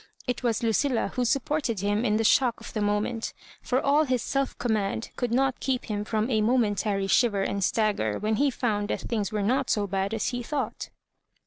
It 0.25 0.41
was 0.41 0.63
Lucilla 0.63 1.09
who 1.13 1.23
supported 1.23 1.81
him 1.81 2.03
in 2.03 2.17
the 2.17 2.23
shock 2.23 2.59
of 2.59 2.73
the 2.73 2.81
moment, 2.81 3.33
for 3.61 3.79
all 3.79 4.05
his 4.05 4.23
self 4.23 4.57
command 4.57 5.11
could 5.15 5.31
not 5.31 5.59
keep 5.59 5.85
him 5.91 6.05
from 6.05 6.27
a 6.31 6.41
momentary 6.41 7.05
shiver 7.05 7.43
and 7.43 7.63
stagger 7.63 8.17
when 8.17 8.37
he 8.37 8.49
found 8.49 8.87
that 8.87 9.01
things 9.01 9.31
were 9.31 9.43
not 9.43 9.69
so 9.69 9.85
bad 9.85 10.15
as 10.15 10.29
he 10.29 10.41
thought. 10.41 10.89